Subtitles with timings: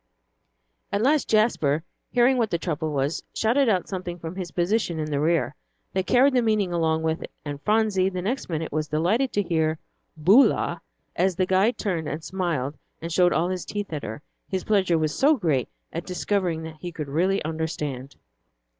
[0.91, 5.11] At last Jasper, hearing what the trouble was, shouted out something from his position in
[5.11, 5.53] the rear,
[5.93, 9.43] that carried the meaning along with it, and Phronsie the next minute was delighted to
[9.43, 9.77] hear
[10.17, 10.81] "Boolah,"
[11.15, 14.97] as the guide turned and smiled and showed all his teeth at her, his pleasure
[14.97, 18.15] was so great at discovering that he could really understand.